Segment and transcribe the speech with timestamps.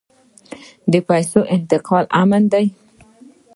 [0.91, 2.65] د پیسو انتقال امن دی؟